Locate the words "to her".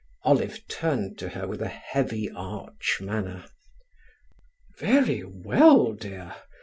1.19-1.45